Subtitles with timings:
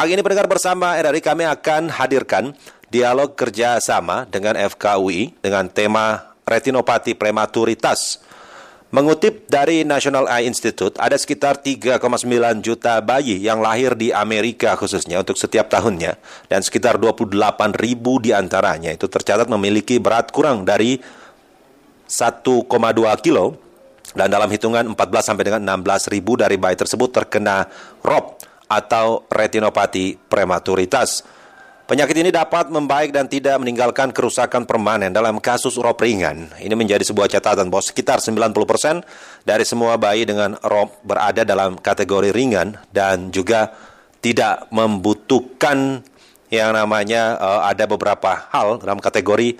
[0.00, 2.56] Pagi ini pendengar bersama RRI kami akan hadirkan
[2.88, 8.24] dialog kerjasama dengan FKUI dengan tema retinopati prematuritas.
[8.96, 12.00] Mengutip dari National Eye Institute, ada sekitar 3,9
[12.64, 16.16] juta bayi yang lahir di Amerika khususnya untuk setiap tahunnya,
[16.48, 17.36] dan sekitar 28
[17.76, 20.96] ribu di antaranya itu tercatat memiliki berat kurang dari
[22.08, 22.64] 1,2
[23.20, 23.52] kilo,
[24.16, 27.68] dan dalam hitungan 14 sampai dengan 16 ribu dari bayi tersebut terkena
[28.00, 31.26] ROP atau retinopati prematuritas.
[31.90, 36.46] Penyakit ini dapat membaik dan tidak meninggalkan kerusakan permanen dalam kasus ROP ringan.
[36.62, 39.02] Ini menjadi sebuah catatan bahwa sekitar 90%
[39.42, 43.74] dari semua bayi dengan ROP berada dalam kategori ringan dan juga
[44.22, 46.06] tidak membutuhkan
[46.46, 49.58] yang namanya uh, ada beberapa hal dalam kategori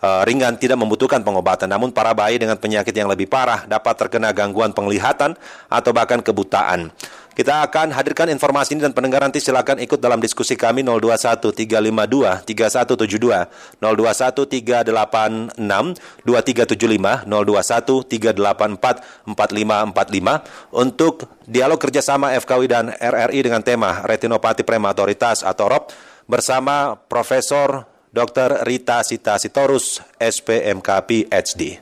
[0.00, 1.70] uh, ringan tidak membutuhkan pengobatan.
[1.70, 5.36] Namun para bayi dengan penyakit yang lebih parah dapat terkena gangguan penglihatan
[5.68, 6.90] atau bahkan kebutaan.
[7.30, 12.44] Kita akan hadirkan informasi ini dan pendengar nanti silakan ikut dalam diskusi kami 021 352
[12.44, 24.02] 3172 021 386 2375 021 384 4545 untuk dialog kerjasama FKW dan RRI dengan tema
[24.04, 25.94] retinopati prematoritas atau ROP
[26.28, 28.66] bersama Profesor Dr.
[28.66, 31.78] Rita Sita Sitorus, SPMK PhD.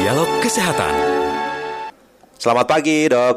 [0.00, 0.94] Dialog Kesehatan
[2.40, 3.36] Selamat pagi, Dok.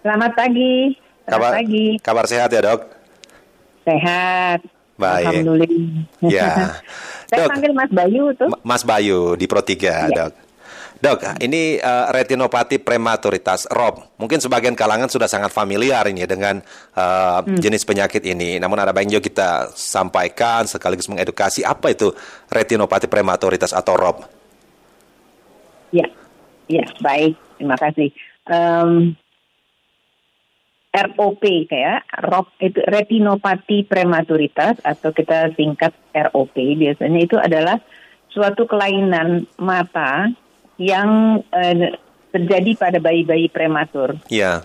[0.00, 0.96] Selamat pagi.
[0.96, 1.86] Selamat kabar, pagi.
[2.00, 2.80] Kabar sehat ya, Dok?
[3.84, 4.58] Sehat.
[4.96, 5.26] Baik.
[5.28, 6.32] Alhamdulillah.
[6.32, 6.80] Ya.
[7.28, 8.48] Saya dok, panggil Mas Bayu tuh.
[8.64, 10.08] Mas Bayu di Pro 3, ya.
[10.08, 10.32] Dok.
[11.02, 14.14] Dok, ini uh, retinopati prematuritas ROP.
[14.22, 16.62] Mungkin sebagian kalangan sudah sangat familiar ini dengan
[16.94, 17.58] uh, hmm.
[17.58, 18.62] jenis penyakit ini.
[18.62, 22.14] Namun ada baiknya kita sampaikan sekaligus mengedukasi apa itu
[22.46, 24.22] retinopati prematuritas atau ROP.
[25.90, 26.06] Ya,
[26.70, 27.34] ya baik.
[27.58, 28.14] Terima kasih.
[28.46, 29.18] Um,
[30.94, 37.82] ROP kayak ROP itu retinopati prematuritas atau kita singkat ROP biasanya itu adalah
[38.30, 40.30] suatu kelainan mata
[40.80, 41.74] yang uh,
[42.32, 44.16] terjadi pada bayi-bayi prematur.
[44.32, 44.64] Iya.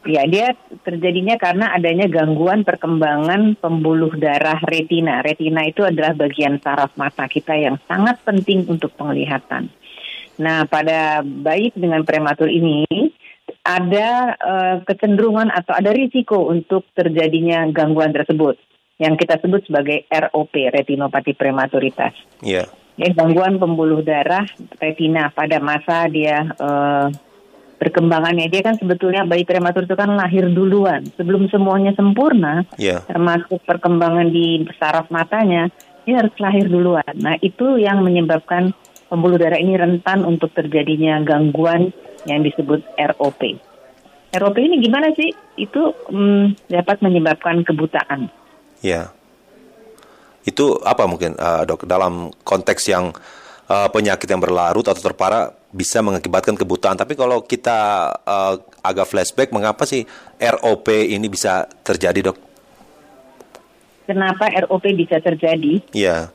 [0.00, 5.20] Ya, dia terjadinya karena adanya gangguan perkembangan pembuluh darah retina.
[5.20, 9.68] Retina itu adalah bagian saraf mata kita yang sangat penting untuk penglihatan.
[10.40, 12.88] Nah, pada bayi dengan prematur ini
[13.60, 18.56] ada uh, kecenderungan atau ada risiko untuk terjadinya gangguan tersebut
[18.96, 22.16] yang kita sebut sebagai ROP, retinopati prematuritas.
[22.40, 22.64] Iya.
[22.64, 22.79] Yeah.
[23.00, 24.44] Ya, gangguan pembuluh darah
[24.76, 27.08] retina pada masa dia uh,
[27.80, 33.00] perkembangannya dia kan sebetulnya bayi prematur itu kan lahir duluan sebelum semuanya sempurna, yeah.
[33.08, 35.72] termasuk perkembangan di saraf matanya,
[36.04, 37.08] dia harus lahir duluan.
[37.16, 38.76] Nah itu yang menyebabkan
[39.08, 41.96] pembuluh darah ini rentan untuk terjadinya gangguan
[42.28, 43.42] yang disebut ROP.
[44.36, 45.32] ROP ini gimana sih?
[45.56, 48.28] Itu hmm, dapat menyebabkan kebutaan.
[48.84, 49.16] Ya.
[50.44, 53.12] Itu apa mungkin uh, dok dalam konteks yang
[53.70, 56.98] uh, penyakit yang berlarut atau terparah bisa mengakibatkan kebutaan.
[56.98, 60.02] Tapi kalau kita uh, agak flashback, mengapa sih
[60.40, 62.38] ROP ini bisa terjadi dok?
[64.10, 65.78] Kenapa ROP bisa terjadi?
[65.94, 66.34] Iya.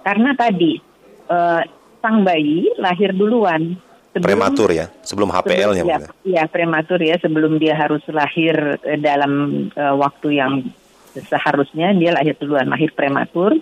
[0.00, 0.80] Karena tadi
[1.28, 1.60] uh,
[2.00, 3.76] sang bayi lahir duluan.
[4.12, 5.84] Sebelum, prematur ya, sebelum HPL-nya.
[5.88, 10.68] Ya, ya, prematur ya, sebelum dia harus lahir dalam uh, waktu yang
[11.12, 13.60] seharusnya dia lahir duluan, lahir prematur.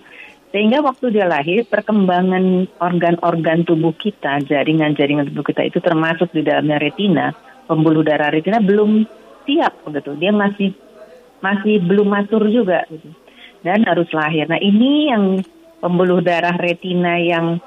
[0.51, 6.75] Sehingga waktu dia lahir, perkembangan organ-organ tubuh kita, jaringan-jaringan tubuh kita itu termasuk di dalamnya
[6.75, 7.31] retina,
[7.71, 9.07] pembuluh darah retina belum
[9.47, 10.11] siap begitu.
[10.19, 10.75] Dia masih
[11.39, 13.15] masih belum matur juga gitu.
[13.63, 14.51] Dan harus lahir.
[14.51, 15.39] Nah, ini yang
[15.79, 17.63] pembuluh darah retina yang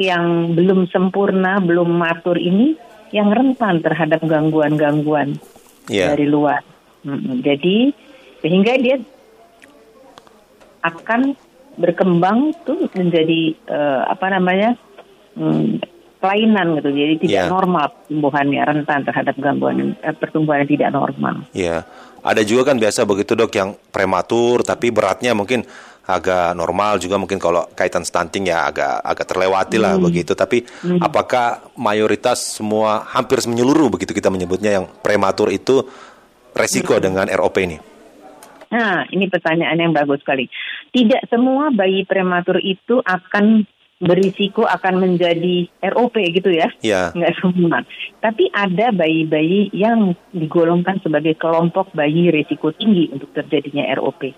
[0.00, 2.78] yang belum sempurna, belum matur ini
[3.12, 5.36] yang rentan terhadap gangguan-gangguan
[5.92, 6.14] yeah.
[6.14, 6.64] dari luar.
[7.44, 7.92] Jadi
[8.42, 8.96] sehingga dia
[10.82, 11.34] akan
[11.78, 14.74] berkembang tuh menjadi uh, apa namanya
[15.38, 15.78] um,
[16.18, 16.90] kelainan gitu.
[16.90, 17.50] Jadi tidak yeah.
[17.50, 21.34] normal pertumbuhannya rentan terhadap gangguan uh, pertumbuhan yang tidak normal.
[21.54, 21.82] Iya.
[21.86, 22.06] Yeah.
[22.18, 25.62] Ada juga kan biasa begitu dok yang prematur tapi beratnya mungkin
[26.08, 30.04] agak normal juga mungkin kalau kaitan stunting ya agak agak terlewati lah hmm.
[30.08, 31.04] begitu tapi hmm.
[31.04, 35.84] apakah mayoritas semua hampir menyeluruh begitu kita menyebutnya yang prematur itu
[36.56, 37.02] resiko hmm.
[37.04, 37.78] dengan ROP ini?
[38.68, 40.48] Nah, ini pertanyaan yang bagus sekali.
[40.92, 43.64] Tidak semua bayi prematur itu akan
[43.98, 46.70] berisiko akan menjadi ROP gitu ya.
[46.82, 47.10] Iya.
[47.18, 47.82] Enggak semua.
[48.22, 54.30] Tapi ada bayi-bayi yang digolongkan sebagai kelompok bayi risiko tinggi untuk terjadinya ROP.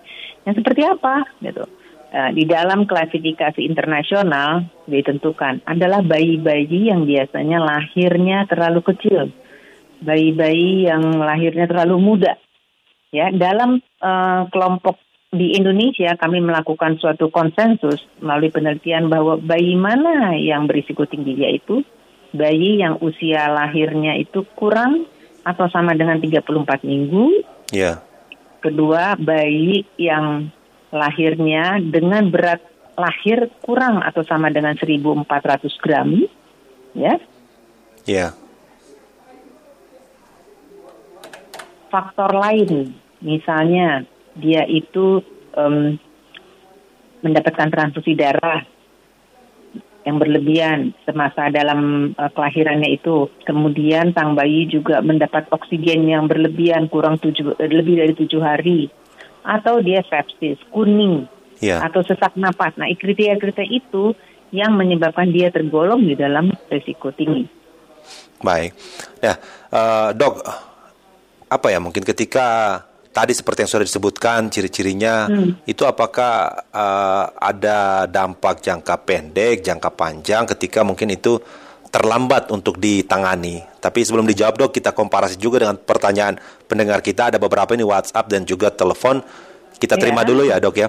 [0.49, 1.65] Yang seperti apa gitu.
[2.11, 9.31] Uh, di dalam klasifikasi internasional ditentukan adalah bayi-bayi yang biasanya lahirnya terlalu kecil.
[10.01, 12.33] bayi-bayi yang lahirnya terlalu muda.
[13.11, 20.35] Ya, dalam uh, kelompok di Indonesia kami melakukan suatu konsensus melalui penelitian bahwa bayi mana
[20.35, 21.87] yang berisiko tinggi yaitu
[22.35, 25.07] bayi yang usia lahirnya itu kurang
[25.43, 27.47] atau sama dengan 34 minggu.
[27.75, 28.03] Ya.
[28.63, 30.51] Kedua, bayi yang
[30.91, 32.61] lahirnya dengan berat
[32.99, 35.27] lahir kurang atau sama dengan 1.400
[35.81, 36.11] gram,
[36.93, 37.15] ya.
[38.05, 38.37] Ya.
[41.91, 44.07] Faktor lain, misalnya
[44.39, 45.21] dia itu
[45.59, 45.99] um,
[47.21, 48.63] mendapatkan transfusi darah
[50.07, 53.29] yang berlebihan semasa dalam uh, kelahirannya itu.
[53.45, 58.89] Kemudian sang bayi juga mendapat oksigen yang berlebihan kurang tujuh, lebih dari tujuh hari.
[59.45, 61.25] Atau dia sepsis, kuning,
[61.61, 61.81] yeah.
[61.85, 62.77] atau sesak napas.
[62.77, 64.13] Nah, kriteria-kriteria itu
[64.53, 67.47] yang menyebabkan dia tergolong di dalam risiko tinggi.
[68.41, 68.73] Baik,
[69.21, 69.37] ya
[69.73, 70.41] uh, dok,
[71.51, 72.79] apa ya mungkin ketika
[73.11, 75.67] tadi seperti yang sudah disebutkan ciri-cirinya hmm.
[75.67, 81.43] itu apakah uh, ada dampak jangka pendek, jangka panjang ketika mungkin itu
[81.91, 83.67] terlambat untuk ditangani.
[83.83, 86.39] Tapi sebelum dijawab dok, kita komparasi juga dengan pertanyaan
[86.71, 87.35] pendengar kita.
[87.35, 89.19] Ada beberapa ini WhatsApp dan juga telepon.
[89.75, 90.27] Kita terima ya.
[90.31, 90.87] dulu ya dok ya.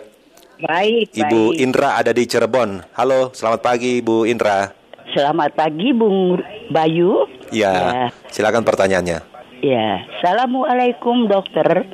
[0.61, 1.09] Baik.
[1.09, 1.63] Ibu baik.
[1.65, 2.85] Indra ada di Cirebon.
[2.93, 4.69] Halo, selamat pagi Ibu Indra.
[5.09, 6.37] Selamat pagi Bung
[6.69, 7.25] Bayu.
[7.49, 8.07] Ya, ya.
[8.29, 9.30] silakan pertanyaannya.
[9.61, 11.85] Ya, assalamualaikum dokter.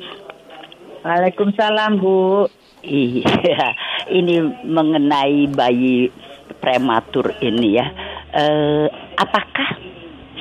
[1.04, 2.48] Waalaikumsalam Bu.
[2.80, 3.76] Iya,
[4.18, 6.08] ini mengenai bayi
[6.64, 7.86] prematur ini ya.
[8.32, 8.86] Eh,
[9.20, 9.76] apakah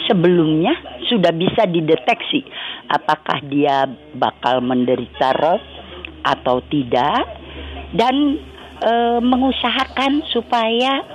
[0.07, 0.71] sebelumnya
[1.12, 2.47] sudah bisa dideteksi
[2.88, 5.63] apakah dia bakal menderita ROS
[6.23, 7.38] atau tidak?
[7.95, 8.15] dan
[8.83, 8.91] e,
[9.23, 11.06] mengusahakan supaya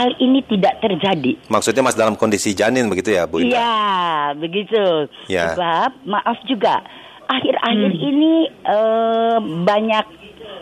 [0.00, 1.36] hal ini tidak terjadi.
[1.52, 5.12] Maksudnya Mas dalam kondisi janin begitu ya, Bu Iya, begitu.
[5.28, 5.52] Ya.
[5.52, 6.80] Sebab maaf juga
[7.28, 8.08] akhir-akhir hmm.
[8.08, 8.32] ini
[8.64, 8.78] e,
[9.62, 10.06] banyak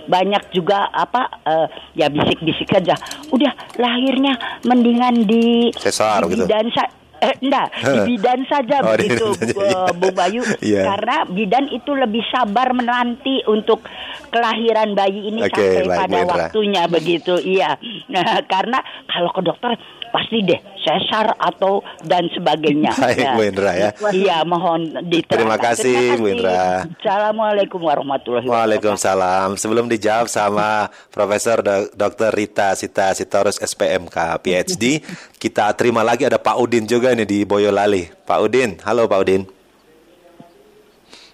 [0.08, 2.96] banyak juga apa uh, ya bisik-bisik aja.
[3.28, 6.48] Udah lahirnya mendingan di sesar gitu.
[6.48, 6.72] Dan
[7.18, 9.82] Eh, enggak, di bidan saja oh, begitu Bu, iya.
[9.90, 10.42] Bu Bayu.
[10.62, 10.86] yeah.
[10.86, 13.82] Karena bidan itu lebih sabar menanti untuk
[14.30, 17.34] kelahiran bayi ini okay, sampai pada waktunya begitu.
[17.42, 17.74] Iya.
[18.14, 18.78] Nah, karena
[19.10, 19.74] kalau ke dokter
[20.08, 22.92] pasti deh sesar atau dan sebagainya.
[23.02, 23.32] Baik, ya.
[23.36, 23.90] Bu Indra ya.
[24.10, 25.34] Iya, mohon diterangkan.
[25.36, 26.62] Terima kasih, Terima kasih Bu Indra.
[26.88, 28.64] Assalamualaikum warahmatullahi wabarakatuh.
[28.64, 29.48] Waalaikumsalam.
[29.60, 31.60] Sebelum dijawab sama Profesor
[31.92, 32.30] Dr.
[32.32, 35.04] Rita Sita Sitorus SPMK PhD,
[35.36, 38.08] kita terima lagi ada Pak Udin juga nih di Boyolali.
[38.24, 39.42] Pak Udin, halo Pak Udin.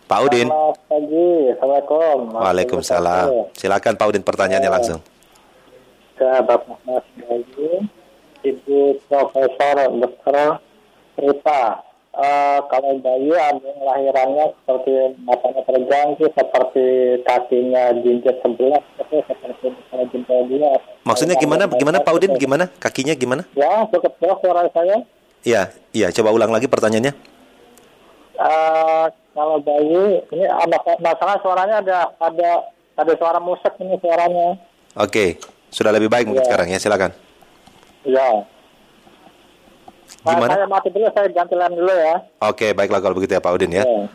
[0.04, 0.46] Pak Udin.
[0.52, 2.18] Selamat pagi, Assalamualaikum.
[2.36, 3.26] Waalaikumsalam.
[3.56, 4.74] Silakan Pak Udin pertanyaannya ya.
[4.74, 5.00] langsung.
[6.14, 7.88] Ke Bapak Mas Bayu.
[8.44, 10.60] Ibu Profesor Dr.
[11.16, 11.64] Rita.
[12.14, 16.86] Uh, kalau bayi ada yang lahirannya seperti matanya terganggu, seperti
[17.26, 20.78] kakinya jinjit sebelah, seperti misalnya jempol dia.
[21.02, 21.66] Maksudnya gimana?
[21.66, 22.38] Gimana Pak Udin?
[22.38, 22.70] Gimana?
[22.78, 23.42] Kakinya gimana?
[23.58, 25.02] Ya, cukup jelas suara saya.
[25.42, 26.14] Iya, iya.
[26.14, 27.12] Coba ulang lagi pertanyaannya.
[28.38, 32.50] Uh, kalau bayi ini ada masalah suaranya ada ada
[32.94, 34.54] ada suara musik ini suaranya.
[34.94, 35.42] Oke,
[35.74, 36.48] sudah lebih baik mungkin ya.
[36.48, 36.78] sekarang ya.
[36.78, 37.10] Silakan.
[38.04, 38.30] Ya.
[40.24, 40.48] Gimana?
[40.48, 42.16] Nah, saya mati dulu, saya ganti line dulu ya.
[42.44, 43.84] Oke, baiklah kalau begitu ya Pak Udin ya.
[43.84, 44.08] ya.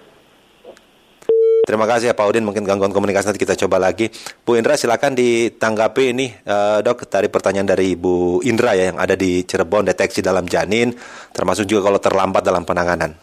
[1.69, 4.09] Terima kasih ya Pak Udin, mungkin gangguan komunikasi nanti kita coba lagi.
[4.41, 9.13] Bu Indra silakan ditanggapi ini uh, dok dari pertanyaan dari Bu Indra ya yang ada
[9.13, 10.89] di Cirebon deteksi dalam janin,
[11.29, 13.13] termasuk juga kalau terlambat dalam penanganan.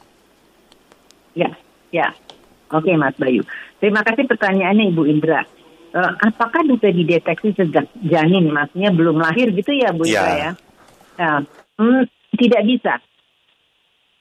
[1.34, 1.50] Ya,
[1.90, 2.14] ya.
[2.70, 3.42] Oke Mas Bayu.
[3.82, 5.42] Terima kasih pertanyaannya Ibu Indra.
[5.94, 10.36] Uh, apakah bisa dideteksi sejak janin, maksudnya belum lahir gitu ya Bu Indra ya?
[10.36, 10.50] ya?
[11.16, 11.38] Nah,
[11.80, 12.02] hmm,
[12.36, 12.94] tidak bisa.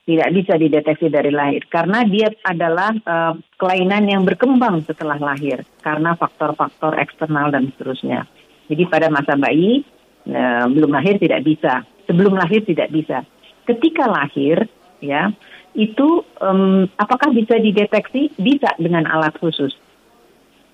[0.06, 6.14] Tidak bisa dideteksi dari lahir karena dia adalah uh, kelainan yang berkembang setelah lahir karena
[6.14, 8.22] faktor-faktor eksternal dan seterusnya.
[8.70, 9.82] Jadi pada masa bayi
[10.30, 13.26] uh, belum lahir tidak bisa, sebelum lahir tidak bisa.
[13.66, 14.70] Ketika lahir
[15.02, 15.34] ya
[15.74, 18.32] itu um, apakah bisa dideteksi?
[18.38, 19.74] Bisa dengan alat khusus.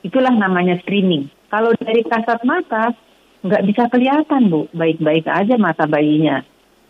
[0.03, 1.31] Itulah namanya screening.
[1.51, 2.95] Kalau dari kasat mata
[3.43, 6.43] nggak bisa kelihatan bu, baik-baik aja mata bayinya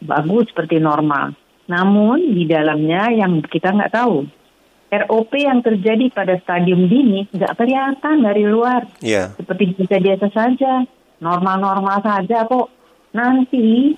[0.02, 1.33] bagus seperti normal.
[1.71, 4.26] Namun di dalamnya yang kita nggak tahu.
[4.92, 8.85] ROP yang terjadi pada stadium dini nggak kelihatan dari luar.
[9.00, 9.33] Yeah.
[9.40, 10.85] Seperti biasa-biasa saja,
[11.23, 12.69] normal-normal saja kok.
[13.16, 13.97] Nanti,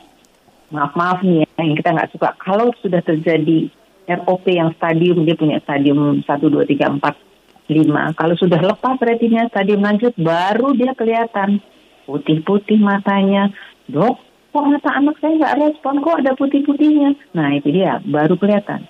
[0.70, 2.30] maaf-maaf nih ya, yang kita nggak suka.
[2.38, 3.66] Kalau sudah terjadi
[4.06, 7.33] ROP yang stadium, dia punya stadium 1, 2, 3, 4,
[7.68, 8.18] 5.
[8.18, 11.60] Kalau sudah lepas retina stadium lanjut, baru dia kelihatan.
[12.04, 13.48] Putih-putih matanya.
[13.88, 14.16] Dok,
[14.52, 17.16] kok mata anak saya nggak respon, kok ada putih-putihnya.
[17.32, 18.84] Nah itu dia, baru kelihatan.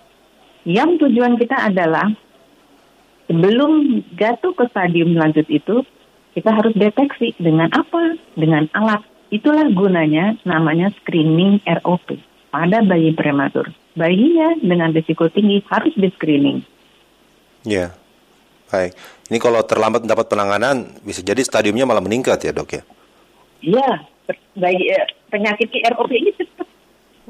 [0.66, 2.10] Yang tujuan kita adalah
[3.30, 5.86] sebelum jatuh ke stadium lanjut itu,
[6.34, 8.18] kita harus deteksi dengan apa?
[8.34, 9.06] Dengan alat.
[9.30, 12.18] Itulah gunanya namanya screening ROP
[12.50, 13.70] pada bayi prematur.
[13.94, 16.62] Bayinya dengan risiko tinggi harus di screening.
[17.64, 17.94] Ya,
[18.74, 18.92] baik.
[19.30, 22.82] Ini kalau terlambat mendapat penanganan, bisa jadi stadiumnya malah meningkat ya dok ya?
[23.64, 23.90] Iya,
[24.58, 26.66] bayi eh, penyakit ROP ini cepat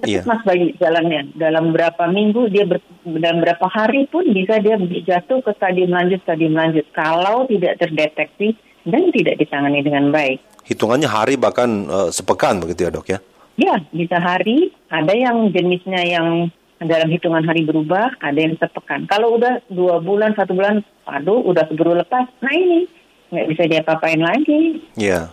[0.03, 0.27] Iya.
[0.27, 4.75] Mas bayi jalannya dalam berapa minggu dia ber, dalam berapa hari pun bisa dia
[5.07, 10.43] jatuh ke stadium lanjut stadium lanjut kalau tidak terdeteksi dan tidak ditangani dengan baik.
[10.67, 13.19] Hitungannya hari bahkan uh, sepekan begitu ya dok ya?
[13.55, 14.75] Ya bisa hari.
[14.91, 16.51] Ada yang jenisnya yang
[16.83, 19.07] dalam hitungan hari berubah, ada yang sepekan.
[19.07, 22.27] Kalau udah dua bulan satu bulan, aduh udah keburu lepas.
[22.43, 22.91] Nah ini
[23.31, 24.83] nggak bisa dia apain lagi.
[24.99, 25.31] Iya.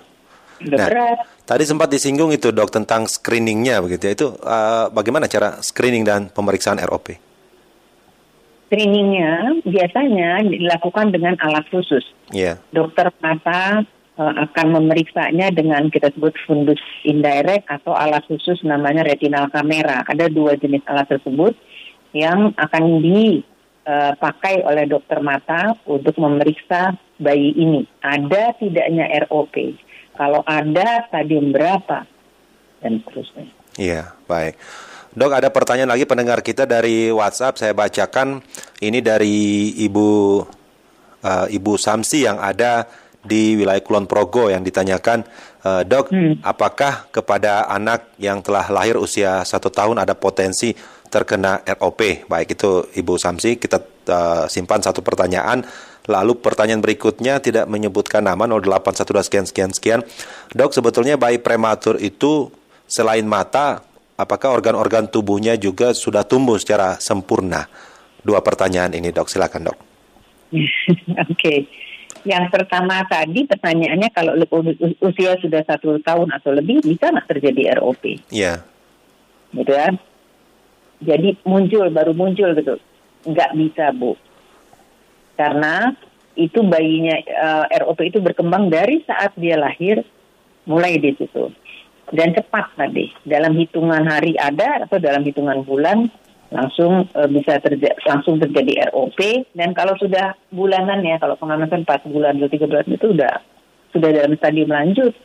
[0.62, 1.18] Nah, berat.
[1.50, 4.14] Tadi sempat disinggung itu dok tentang screeningnya begitu ya.
[4.14, 7.18] Itu uh, bagaimana cara screening dan pemeriksaan ROP?
[8.70, 12.06] Screeningnya biasanya dilakukan dengan alat khusus.
[12.30, 12.62] Yeah.
[12.72, 13.84] Dokter mata
[14.30, 20.06] akan memeriksanya dengan kita sebut fundus indirect atau alat khusus namanya retinal kamera.
[20.06, 21.58] Ada dua jenis alat tersebut
[22.12, 27.88] yang akan dipakai oleh dokter mata untuk memeriksa bayi ini.
[28.04, 29.56] Ada tidaknya ROP
[30.18, 32.04] kalau ada stadium berapa
[32.84, 33.48] dan seterusnya.
[33.80, 34.60] Iya, baik.
[35.12, 37.60] Dok, ada pertanyaan lagi pendengar kita dari WhatsApp.
[37.60, 38.40] Saya bacakan
[38.80, 40.10] ini dari Ibu
[41.24, 42.88] uh, Ibu Samsi yang ada
[43.22, 45.22] di wilayah Kulon Progo yang ditanyakan,
[45.62, 46.42] uh, dok, hmm.
[46.42, 50.74] apakah kepada anak yang telah lahir usia satu tahun ada potensi
[51.08, 52.26] terkena ROP?
[52.26, 53.78] Baik itu Ibu Samsi, kita
[54.10, 55.62] uh, simpan satu pertanyaan.
[56.10, 60.00] Lalu pertanyaan berikutnya tidak menyebutkan nama 0812 sekian sekian sekian.
[60.50, 62.50] Dok, sebetulnya bayi prematur itu
[62.90, 63.86] selain mata,
[64.18, 67.70] apakah organ-organ tubuhnya juga sudah tumbuh secara sempurna?
[68.26, 69.30] Dua pertanyaan ini, Dok.
[69.30, 69.78] Silakan, Dok.
[70.58, 71.38] Oke.
[71.38, 71.60] okay.
[72.22, 74.38] Yang pertama tadi pertanyaannya kalau
[75.02, 78.04] usia sudah satu tahun atau lebih bisa nggak terjadi ROP?
[78.30, 78.62] Iya.
[78.62, 79.58] Yeah.
[79.58, 79.90] Gitu ya.
[81.02, 82.78] Jadi muncul baru muncul gitu.
[83.26, 84.18] Nggak bisa bu
[85.42, 85.98] karena
[86.38, 90.06] itu bayinya uh, eh, ROP itu berkembang dari saat dia lahir
[90.70, 91.50] mulai di situ
[92.14, 96.08] dan cepat tadi dalam hitungan hari ada atau dalam hitungan bulan
[96.52, 102.12] langsung uh, bisa terjadi langsung terjadi ROP dan kalau sudah bulanan ya kalau pengamatan 4
[102.12, 103.34] bulan atau 3 bulan itu sudah
[103.96, 105.16] sudah dalam stadium lanjut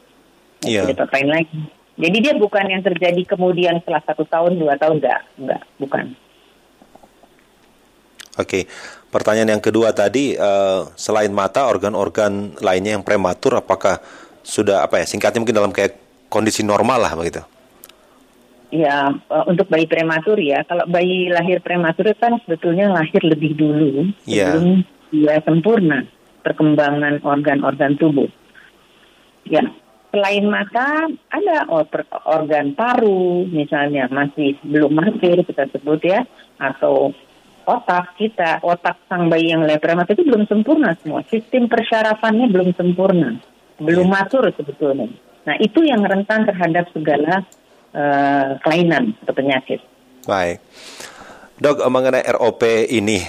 [0.63, 0.87] yeah.
[0.87, 1.67] tidak apain lagi
[1.99, 6.07] jadi dia bukan yang terjadi kemudian setelah satu tahun dua tahun enggak enggak bukan
[8.37, 8.69] Oke,
[9.09, 13.97] pertanyaan yang kedua tadi uh, selain mata organ-organ lainnya yang prematur apakah
[14.45, 15.97] sudah apa ya singkatnya mungkin dalam kayak
[16.29, 17.41] kondisi normal lah begitu?
[18.77, 20.61] Ya, uh, untuk bayi prematur ya.
[20.69, 24.53] Kalau bayi lahir prematur kan sebetulnya lahir lebih dulu yeah.
[24.53, 26.05] sebelum dia sempurna
[26.45, 28.29] perkembangan organ-organ tubuh.
[29.49, 29.65] Ya,
[30.13, 31.57] selain mata ada
[32.29, 36.29] organ paru misalnya masih belum mahir kita sebut ya
[36.61, 37.17] atau
[37.65, 41.25] otak kita, otak sang bayi yang lahir prematur itu belum sempurna semua.
[41.33, 43.41] Sistem persyarafannya belum sempurna,
[43.81, 44.15] belum yeah.
[44.21, 45.09] matur sebetulnya.
[45.49, 47.47] Nah itu yang rentan terhadap segala
[47.97, 49.81] uh, kelainan atau penyakit.
[50.29, 50.61] Baik,
[51.57, 52.63] dok mengenai ROP
[52.93, 53.25] ini,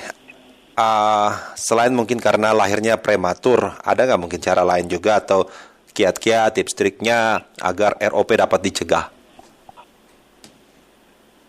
[0.75, 5.47] uh, selain mungkin karena lahirnya prematur, ada nggak mungkin cara lain juga atau
[5.95, 9.09] kiat-kiat tips triknya agar ROP dapat dicegah?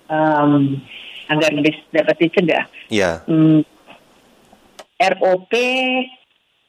[0.09, 0.81] Um,
[1.29, 1.53] agar
[1.93, 2.65] dapat dicegah.
[2.89, 3.21] Ya.
[3.29, 3.61] Hmm,
[4.97, 5.53] ROP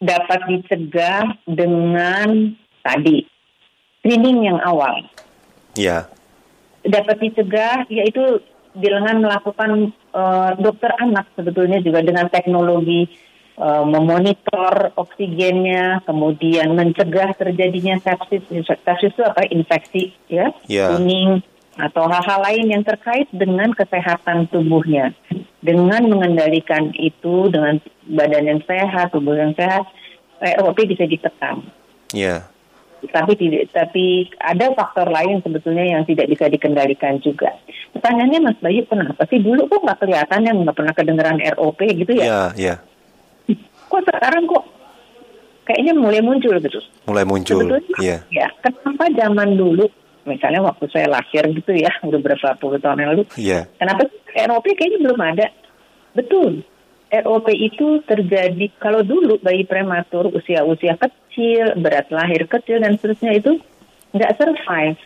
[0.04, 3.24] dapat dicegah dengan tadi
[4.00, 5.08] screening yang awal.
[5.80, 6.12] Ya.
[6.86, 8.40] Dapat dicegah yaitu
[8.78, 13.10] dengan melakukan uh, dokter anak sebetulnya juga dengan teknologi
[13.60, 18.46] uh, memonitor oksigennya, kemudian mencegah terjadinya sepsis.
[18.64, 19.44] Sepsis itu apa?
[19.50, 20.96] Infeksi, ya, yeah.
[20.96, 21.44] kuning,
[21.76, 25.12] atau hal-hal lain yang terkait dengan kesehatan tubuhnya.
[25.60, 29.84] Dengan mengendalikan itu dengan badan yang sehat, tubuh yang sehat,
[30.40, 31.68] ROP bisa ditekan.
[32.16, 32.48] Iya.
[32.48, 32.59] Yeah.
[33.08, 37.56] Tapi tidak, tapi ada faktor lain sebetulnya yang tidak bisa dikendalikan juga.
[37.96, 42.12] Pertanyaannya Mas Bayu, kenapa sih dulu kok nggak kelihatan yang nggak pernah kedengeran ROP gitu
[42.12, 42.26] ya?
[42.28, 42.76] Iya, iya.
[43.90, 44.64] Kok sekarang kok
[45.66, 46.80] kayaknya mulai muncul gitu?
[47.08, 47.64] Mulai muncul.
[47.66, 48.20] Sebetulnya, yeah.
[48.30, 48.48] ya.
[48.62, 49.88] Kenapa zaman dulu
[50.30, 53.66] misalnya waktu saya lahir gitu ya udah berapa puluh tahun yang lalu yeah.
[53.82, 55.48] kenapa ROP kayaknya belum ada
[56.14, 56.62] betul
[57.10, 63.58] ROP itu terjadi kalau dulu bayi prematur usia-usia kecil berat lahir kecil dan seterusnya itu
[64.14, 65.00] nggak survive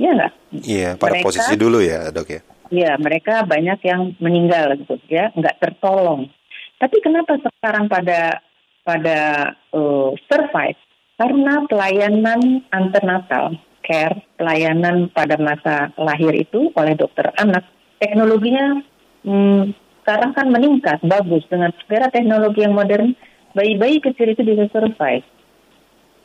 [0.00, 0.32] ya nggak
[0.64, 2.40] iya yeah, pada Mereka, posisi dulu ya dok ya
[2.72, 6.32] ya mereka banyak yang meninggal gitu ya, nggak tertolong.
[6.80, 8.40] Tapi kenapa sekarang pada
[8.82, 10.80] pada uh, survive?
[11.20, 17.68] Karena pelayanan antenatal care, pelayanan pada masa lahir itu oleh dokter anak,
[18.00, 18.80] teknologinya
[19.22, 23.14] hmm, sekarang kan meningkat, bagus dengan segala teknologi yang modern,
[23.54, 25.22] bayi-bayi kecil itu bisa survive.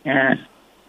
[0.02, 0.34] Nah,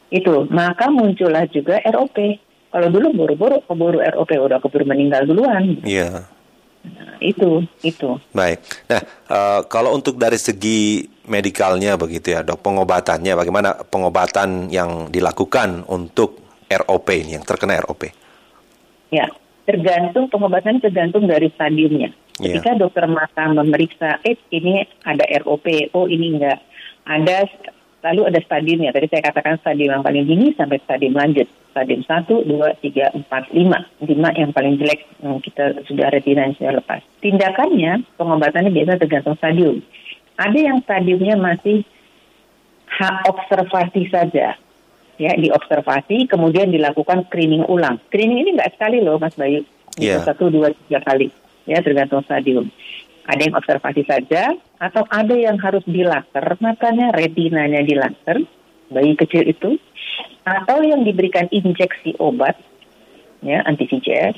[0.08, 2.40] itu maka muncullah juga ROP.
[2.68, 5.84] Kalau dulu buru-buru keburu ROP udah keburu meninggal duluan.
[5.84, 6.24] Iya.
[6.88, 8.16] Nah, itu itu.
[8.32, 8.64] Baik.
[8.88, 15.84] Nah, uh, kalau untuk dari segi medikalnya begitu ya, dok, pengobatannya bagaimana pengobatan yang dilakukan
[15.92, 18.08] untuk ROP ini yang terkena ROP?
[19.12, 19.28] Ya,
[19.68, 22.12] tergantung pengobatan tergantung dari stadiumnya.
[22.38, 22.78] Ketika yeah.
[22.78, 26.62] dokter mata memeriksa, eh ini ada ROP, oh ini enggak.
[27.02, 27.50] Ada
[28.06, 28.94] lalu ada stadiumnya.
[28.94, 31.50] Tadi saya katakan stadium yang paling dini sampai stadium lanjut.
[31.74, 34.06] Stadium 1, 2, 3, 4, 5.
[34.06, 37.02] 5 yang paling jelek yang kita sudah retina yang sudah lepas.
[37.22, 39.76] Tindakannya, pengobatannya biasa tergantung stadium.
[40.38, 41.82] Ada yang stadiumnya masih
[42.86, 44.54] hak observasi saja.
[45.18, 47.98] Ya, diobservasi, kemudian dilakukan screening ulang.
[48.06, 49.66] Screening ini nggak sekali loh, Mas Bayu.
[49.98, 50.22] Yeah.
[50.22, 51.26] Satu, dua, tiga kali.
[51.68, 52.72] Ya, tergantung stadium.
[53.28, 58.40] Ada yang observasi saja, atau ada yang harus dilaser, makanya retinanya dilaser,
[58.88, 59.76] bayi kecil itu,
[60.48, 62.56] atau yang diberikan injeksi obat,
[63.44, 64.32] ya anti VEGF,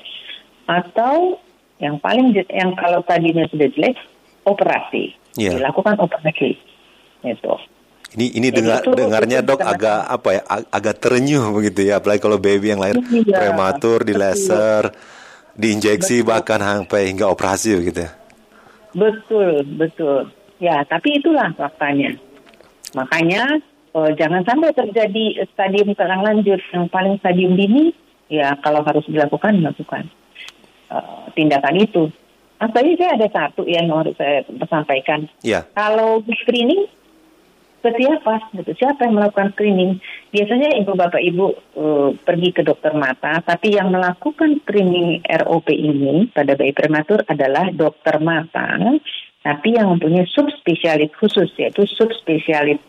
[0.66, 1.38] atau
[1.78, 3.94] yang paling yang kalau tadinya sudah jelek,
[4.42, 5.54] operasi, yeah.
[5.54, 6.58] dilakukan operasi,
[7.22, 7.54] itu.
[8.10, 12.42] Ini ini dengar dengarnya dok agak apa ya ag agak terenyuh begitu ya apalagi kalau
[12.42, 14.90] baby yang lahir iya, prematur di laser,
[15.60, 16.28] diinjeksi betul.
[16.32, 18.10] bahkan sampai hingga operasi begitu ya.
[18.96, 20.32] Betul, betul.
[20.58, 22.16] Ya, tapi itulah faktanya.
[22.96, 23.62] Makanya
[23.94, 27.94] oh, jangan sampai terjadi stadium terang lanjut yang paling stadium dini,
[28.26, 30.10] ya kalau harus dilakukan dilakukan
[30.90, 32.10] uh, tindakan itu.
[32.60, 35.24] Mas tadi saya ada satu yang harus saya sampaikan.
[35.40, 35.64] Ya.
[35.72, 36.84] Kalau screening
[37.80, 38.72] ke siapa gitu.
[38.76, 39.98] Siapa yang melakukan screening?
[40.30, 46.28] Biasanya ibu bapak ibu uh, pergi ke dokter mata tapi yang melakukan screening ROP ini
[46.30, 48.76] pada bayi prematur adalah dokter mata
[49.40, 52.80] tapi yang mempunyai subspesialis khusus yaitu subspesialis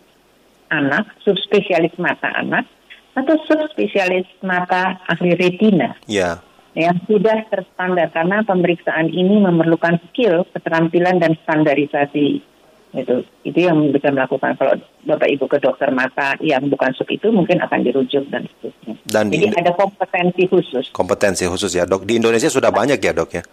[0.71, 2.67] anak subspesialis mata anak
[3.15, 5.95] atau subspesialis mata ahli retina.
[6.07, 6.39] Ya.
[6.71, 12.50] Yang sudah terstandar karena pemeriksaan ini memerlukan skill keterampilan dan standarisasi
[12.91, 14.75] itu itu yang bisa melakukan kalau
[15.07, 18.93] bapak ibu ke dokter mata yang bukan sub itu mungkin akan dirujuk dan seterusnya.
[19.07, 20.91] Dan Jadi di, ada kompetensi khusus.
[20.91, 22.03] Kompetensi khusus ya dok.
[22.03, 23.43] Di Indonesia sudah banyak ya dok ya?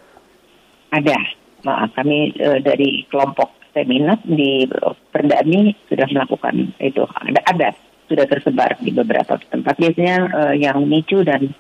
[0.91, 1.19] Ada.
[1.63, 4.67] Nah, kami e, dari kelompok seminar di
[5.15, 7.07] Perdani sudah melakukan itu.
[7.07, 7.69] Ada ada
[8.11, 9.79] sudah tersebar di beberapa tempat.
[9.79, 11.55] Biasanya e, yang micu dan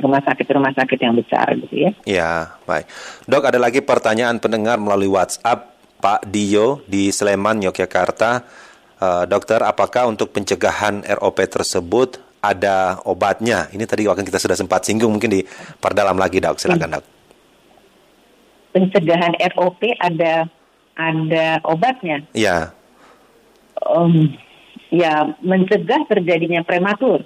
[0.00, 1.90] rumah sakit-rumah sakit yang besar gitu ya.
[2.08, 2.32] Ya,
[2.64, 2.88] baik.
[3.28, 5.71] Dok, ada lagi pertanyaan pendengar melalui WhatsApp
[6.02, 8.42] Pak Dio di Sleman, Yogyakarta.
[9.02, 13.70] Uh, dokter, apakah untuk pencegahan ROP tersebut ada obatnya?
[13.70, 15.40] Ini tadi waktu kita sudah sempat singgung, mungkin di
[15.78, 16.58] perdalam lagi, dok.
[16.58, 17.04] Silakan, dok.
[18.74, 20.50] Pencegahan ROP ada
[20.98, 22.26] ada obatnya?
[22.34, 22.74] Ya.
[23.78, 24.34] Um,
[24.90, 27.22] ya, mencegah terjadinya prematur.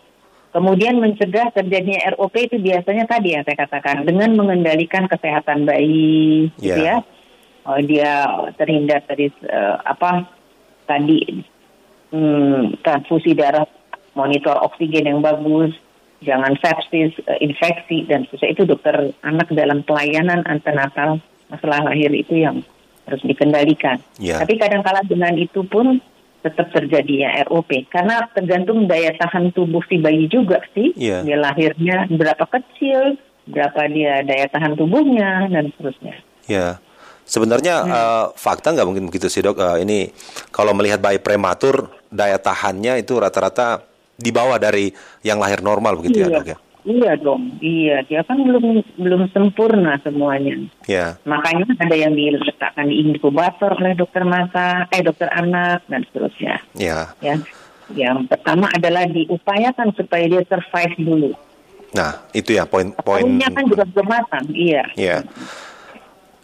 [0.52, 6.76] Kemudian mencegah terjadinya ROP itu biasanya tadi yang saya katakan dengan mengendalikan kesehatan bayi, yeah.
[6.76, 6.96] gitu ya
[7.66, 10.30] uh, dia terhindar dari uh, apa
[10.86, 11.42] tadi
[12.14, 13.66] hmm, transfusi darah,
[14.14, 15.74] monitor oksigen yang bagus,
[16.22, 21.18] jangan sepsis, uh, infeksi dan sebagainya itu dokter anak dalam pelayanan antenatal
[21.50, 22.62] masalah lahir itu yang
[23.06, 24.02] harus dikendalikan.
[24.18, 24.42] Yeah.
[24.42, 26.02] Tapi kadang-kala dengan itu pun
[26.42, 30.94] tetap terjadinya ROP karena tergantung daya tahan tubuh si bayi juga sih.
[30.94, 31.22] Yeah.
[31.26, 33.18] Dia lahirnya berapa kecil,
[33.50, 36.14] berapa dia daya tahan tubuhnya dan seterusnya.
[36.46, 36.78] Ya.
[37.26, 37.90] Sebenarnya hmm.
[37.90, 39.58] uh, fakta nggak mungkin begitu sih dok.
[39.58, 40.14] Uh, ini
[40.54, 43.82] kalau melihat bayi prematur daya tahannya itu rata-rata
[44.14, 44.94] di bawah dari
[45.26, 46.30] yang lahir normal begitu ya, iya.
[46.30, 46.58] ya dok ya.
[46.86, 50.54] Iya dong, iya dia kan belum belum sempurna semuanya.
[50.86, 51.18] Ya.
[51.26, 56.62] Makanya ada yang diletakkan di inkubator oleh dokter mata, eh dokter anak dan seterusnya.
[56.78, 57.10] Ya.
[57.18, 57.42] Ya.
[57.90, 61.30] Yang pertama adalah diupayakan supaya dia survive dulu.
[61.90, 63.22] Nah, itu ya poin-poin.
[63.22, 64.86] Poinnya kan juga belum matang, iya.
[64.94, 65.26] Iya.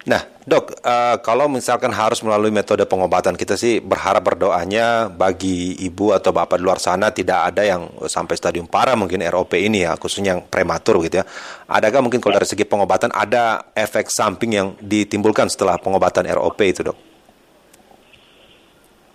[0.03, 6.11] Nah, dok, uh, kalau misalkan harus melalui metode pengobatan, kita sih berharap berdoanya bagi ibu
[6.11, 9.95] atau bapak di luar sana tidak ada yang sampai stadium parah mungkin ROP ini ya,
[9.95, 11.25] khususnya yang prematur gitu ya.
[11.71, 16.83] Adakah mungkin kalau dari segi pengobatan ada efek samping yang ditimbulkan setelah pengobatan ROP itu,
[16.83, 16.99] dok?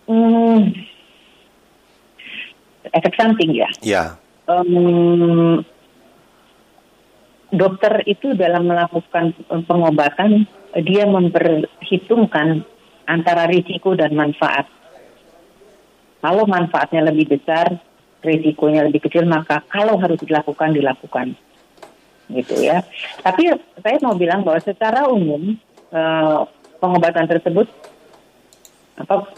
[0.08, 0.71] Hmm,
[2.95, 3.67] efek samping ya?
[3.84, 4.04] Ya.
[4.47, 5.67] Um,
[7.52, 9.36] dokter itu dalam melakukan
[9.67, 10.47] pengobatan
[10.84, 12.62] dia memperhitungkan
[13.08, 14.70] antara risiko dan manfaat.
[16.22, 17.78] Kalau manfaatnya lebih besar,
[18.26, 21.38] risikonya lebih kecil, maka kalau harus dilakukan dilakukan,
[22.34, 22.84] gitu ya.
[23.22, 25.56] Tapi saya mau bilang bahwa secara umum
[25.94, 26.44] uh,
[26.78, 27.70] pengobatan tersebut
[28.98, 29.30] apa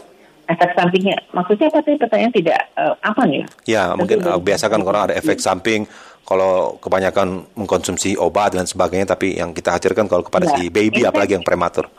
[0.48, 3.44] efek sampingnya maksudnya apa sih pertanyaan tidak uh, apa nih?
[3.68, 5.86] Ya mungkin uh, biasa kan orang ada efek samping
[6.30, 11.02] kalau kebanyakan mengkonsumsi obat dan sebagainya, tapi yang kita hadirkan kalau kepada ya, si baby,
[11.02, 11.90] kan apalagi kan, yang prematur.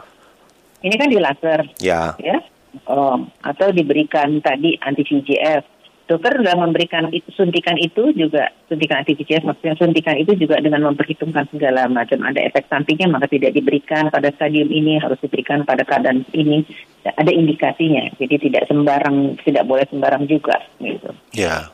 [0.80, 1.60] Ini kan di laser.
[1.84, 2.16] Ya.
[2.16, 2.40] Ya.
[2.88, 5.84] Um, atau diberikan tadi anti VGF.
[6.08, 10.92] Dokter sudah memberikan itu, suntikan itu juga suntikan anti VGF maksudnya suntikan itu juga dengan
[10.92, 15.88] memperhitungkan segala macam ada efek sampingnya maka tidak diberikan pada stadium ini harus diberikan pada
[15.88, 16.68] keadaan ini
[17.08, 21.16] ada indikasinya jadi tidak sembarang tidak boleh sembarang juga gitu.
[21.32, 21.72] Ya.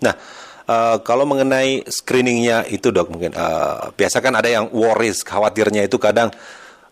[0.00, 0.16] Nah,
[0.70, 5.98] uh, kalau mengenai screeningnya itu dok mungkin uh, biasa kan ada yang worries khawatirnya itu
[5.98, 6.30] kadang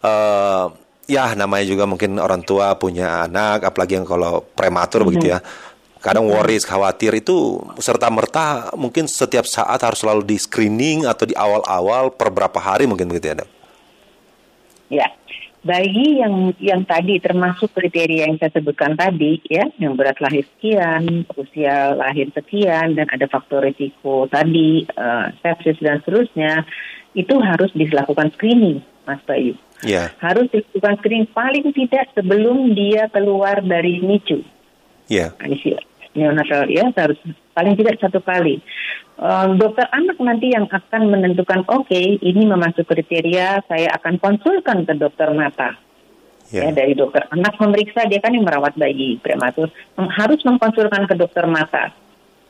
[0.03, 0.67] uh,
[1.07, 5.09] ya namanya juga mungkin orang tua punya anak apalagi yang kalau prematur mm-hmm.
[5.15, 5.39] begitu ya
[6.03, 6.43] kadang mm-hmm.
[6.43, 12.13] worries khawatir itu serta merta mungkin setiap saat harus selalu di screening atau di awal-awal
[12.13, 13.51] per berapa hari mungkin begitu ya dok
[14.89, 15.09] ya
[15.67, 21.27] bayi yang yang tadi termasuk kriteria yang saya sebutkan tadi ya yang berat lahir sekian
[21.35, 26.63] usia lahir sekian dan ada faktor risiko tadi uh, sepsis dan seterusnya
[27.19, 30.15] itu harus dilakukan screening Mas Bayu yeah.
[30.23, 34.47] harus dilakukan screening paling tidak sebelum dia keluar dari NICU
[35.11, 35.35] yeah.
[36.19, 37.19] Neonatal ya harus
[37.55, 38.59] paling tidak satu kali.
[39.19, 44.87] Um, dokter anak nanti yang akan menentukan oke okay, ini memasuk kriteria saya akan konsulkan
[44.87, 45.75] ke dokter mata.
[46.49, 46.73] Yeah.
[46.73, 49.69] ya dari dokter anak memeriksa dia kan yang merawat bayi prematur
[50.17, 51.93] harus mengkonsulkan ke dokter mata.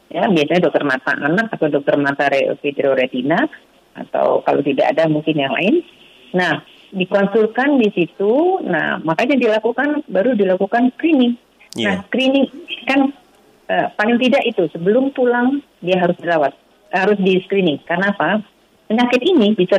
[0.07, 3.50] Ya biasanya dokter mata anak atau dokter mata retina
[3.98, 5.83] atau kalau tidak ada mungkin yang lain.
[6.31, 6.62] Nah
[6.94, 11.35] dikonsulkan di situ nah makanya dilakukan baru dilakukan screening.
[11.74, 11.98] Yeah.
[11.98, 12.46] nah screening
[12.87, 13.11] kan
[13.68, 16.52] uh, paling tidak itu sebelum pulang dia harus dirawat,
[16.92, 17.81] harus di screening.
[17.85, 18.42] Karena apa?
[18.88, 19.76] Penyakit ini bisa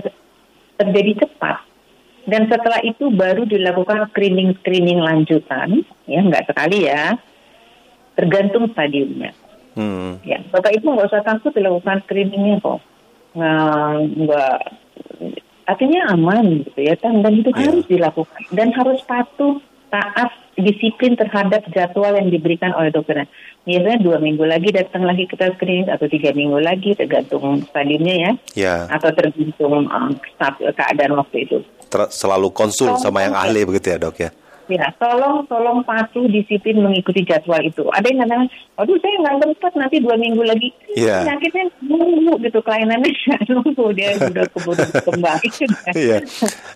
[0.77, 1.69] terjadi cepat
[2.29, 7.17] dan setelah itu baru dilakukan screening screening lanjutan, ya nggak sekali ya,
[8.13, 9.33] tergantung stadiumnya.
[9.73, 10.21] Hmm.
[10.21, 12.79] Ya, bapak ibu nggak usah takut dilakukan screeningnya kok,
[13.33, 14.57] nggak
[15.69, 17.61] artinya aman gitu ya dan itu yeah.
[17.69, 19.61] harus dilakukan dan harus patuh
[19.93, 23.27] taat disiplin terhadap jadwal yang diberikan oleh dokternya.
[23.67, 28.31] Biasanya dua minggu lagi datang lagi kita screening atau tiga minggu lagi tergantung stadiumnya ya.
[28.55, 28.75] Ya.
[28.87, 30.11] Atau tergantung um,
[30.73, 31.57] keadaan waktu itu.
[31.89, 34.29] Ter selalu konsul oh, sama yang ahli begitu ya dok ya.
[34.69, 37.89] Ya, tolong tolong patuh disiplin mengikuti jadwal itu.
[37.89, 38.43] Ada yang kadang,
[38.77, 40.69] aduh saya nggak sempat nanti dua minggu lagi.
[40.93, 41.25] Yeah.
[41.25, 43.09] Penyakitnya nunggu gitu, klienannya
[43.49, 45.41] nunggu dia sudah keburu kembang.
[45.89, 46.21] Iya,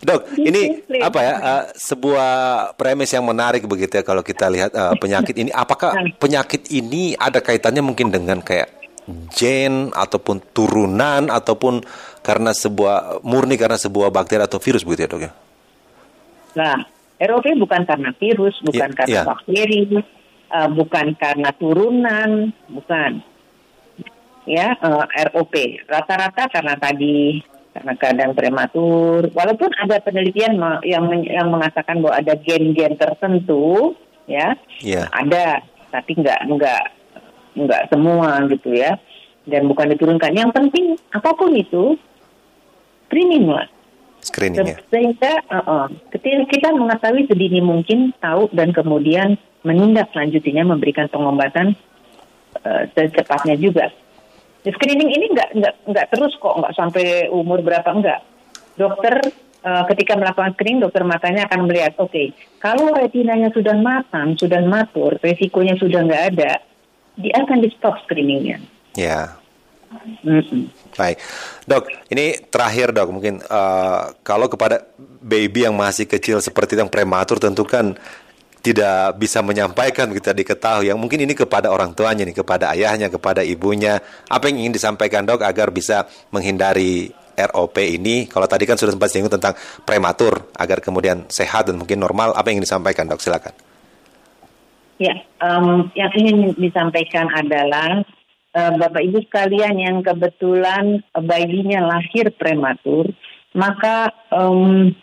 [0.02, 2.32] dok, ini apa ya uh, sebuah
[2.74, 5.54] premis yang menarik begitu ya kalau kita lihat uh, penyakit ini.
[5.54, 6.10] Apakah nah.
[6.18, 8.84] penyakit ini ada kaitannya mungkin dengan kayak
[9.36, 11.84] gen ataupun turunan ataupun
[12.24, 15.32] karena sebuah murni karena sebuah bakteri atau virus begitu ya dok ya?
[16.54, 16.78] Nah,
[17.30, 19.26] ROP bukan karena virus, bukan yeah, karena yeah.
[19.26, 19.84] bakteri,
[20.52, 22.32] uh, bukan karena turunan,
[22.68, 23.12] bukan.
[24.44, 25.56] Ya, uh, ROP
[25.88, 27.40] rata-rata karena tadi
[27.72, 29.32] karena kadang prematur.
[29.32, 33.96] Walaupun ada penelitian yang yang mengatakan bahwa ada gen-gen tertentu,
[34.28, 35.08] ya, yeah.
[35.16, 36.84] ada, tapi nggak nggak
[37.54, 39.00] nggak semua gitu ya,
[39.48, 40.36] dan bukan diturunkan.
[40.36, 41.96] Yang penting apa pun itu,
[43.08, 43.72] screening lah
[44.24, 44.78] screening ya.
[44.90, 51.76] Sehingga uh, uh, ketika kita mengetahui sedini mungkin tahu dan kemudian menindaklanjutinya memberikan pengobatan
[52.64, 53.92] uh, secepatnya juga.
[54.64, 58.24] The screening ini nggak nggak nggak terus kok nggak sampai umur berapa enggak.
[58.80, 59.20] Dokter
[59.64, 62.32] uh, ketika melakukan screening dokter matanya akan melihat oke okay,
[62.64, 66.52] kalau retinanya sudah matang sudah matur resikonya sudah nggak ada
[67.20, 68.58] dia akan di stop screeningnya.
[68.98, 69.43] Ya.
[70.24, 70.64] Mm -mm.
[70.98, 71.18] Baik,
[71.70, 71.84] dok.
[72.10, 74.90] Ini terakhir dok, mungkin uh, kalau kepada
[75.22, 77.94] baby yang masih kecil seperti yang prematur, tentu kan
[78.64, 80.88] tidak bisa menyampaikan kita diketahui.
[80.88, 84.00] Yang mungkin ini kepada orang tuanya nih, kepada ayahnya, kepada ibunya.
[84.32, 88.32] Apa yang ingin disampaikan dok agar bisa menghindari ROP ini?
[88.32, 89.54] Kalau tadi kan sudah sempat singgung tentang
[89.84, 92.32] prematur, agar kemudian sehat dan mungkin normal.
[92.40, 93.20] Apa yang ingin disampaikan dok?
[93.20, 93.52] Silakan.
[94.96, 98.00] Ya, um, yang ingin disampaikan adalah
[98.54, 103.10] Bapak Ibu sekalian yang kebetulan bayinya lahir prematur,
[103.58, 104.94] maka um,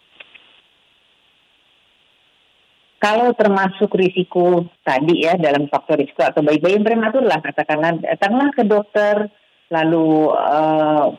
[3.03, 8.55] kalau termasuk risiko tadi ya dalam faktor risiko atau bayi-bayi yang prematur lah katakanlah datanglah
[8.55, 9.27] ke dokter
[9.67, 11.11] lalu uh,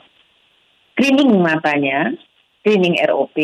[0.95, 2.15] screening matanya,
[2.61, 3.35] screening ROP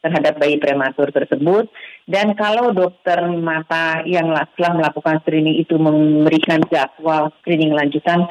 [0.00, 1.68] terhadap bayi prematur tersebut.
[2.08, 8.26] Dan kalau dokter mata yang telah melakukan screening itu memberikan jadwal screening lanjutan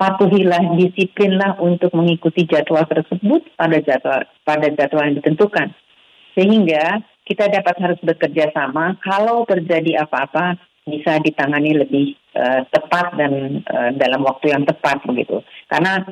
[0.00, 5.70] patuhilah disiplinlah untuk mengikuti jadwal tersebut pada jadwal pada jadwal yang ditentukan.
[6.34, 8.98] Sehingga kita dapat harus bekerja sama.
[9.04, 15.38] Kalau terjadi apa-apa bisa ditangani lebih uh, tepat dan uh, dalam waktu yang tepat begitu.
[15.70, 16.02] Karena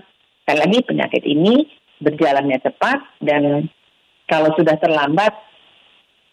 [0.46, 1.66] sekali lagi penyakit ini
[1.98, 3.66] berjalannya cepat dan
[4.30, 5.34] kalau sudah terlambat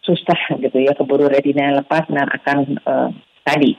[0.05, 3.10] susah gitu ya keburu retina lepas dan akan uh,
[3.41, 3.73] tadi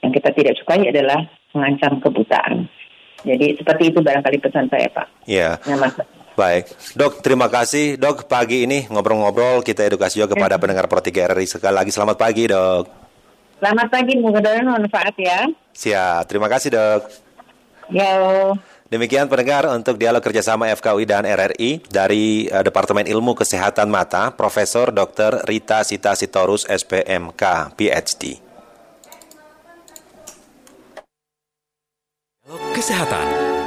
[0.00, 2.66] yang kita tidak sukai adalah mengancam kebutaan.
[3.22, 5.06] Jadi seperti itu barangkali pesan saya Pak.
[5.28, 5.60] Iya.
[5.62, 5.92] Yeah.
[6.38, 10.62] Baik, dok terima kasih dok pagi ini ngobrol-ngobrol kita edukasi juga kepada ya.
[10.62, 12.86] pendengar Pro 3 RRI sekali lagi selamat pagi dok.
[13.58, 15.50] Selamat pagi, mudah-mudahan manfaat ya.
[15.74, 17.10] Siap, terima kasih dok.
[17.90, 18.54] Yo.
[18.88, 24.88] Demikian pendengar untuk dialog kerjasama FKUI dan RRI dari uh, Departemen Ilmu Kesehatan Mata, Profesor
[24.96, 25.44] Dr.
[25.44, 28.40] Rita Sita Sitorus SPMK, PhD.
[32.72, 33.57] Kesehatan